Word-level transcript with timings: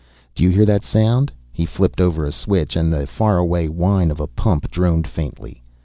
Do 0.33 0.41
you 0.43 0.49
hear 0.49 0.65
that 0.65 0.83
sound?" 0.83 1.31
He 1.51 1.63
flipped 1.67 2.01
over 2.01 2.25
a 2.25 2.31
switch 2.31 2.75
and 2.75 2.91
the 2.91 3.05
faraway 3.05 3.67
whine 3.67 4.09
of 4.09 4.19
a 4.19 4.25
pump 4.25 4.71
droned 4.71 5.05
faintly. 5.07 5.61